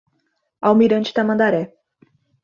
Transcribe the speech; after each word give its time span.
Almirante 0.69 1.13
Tamandaré 1.19 1.61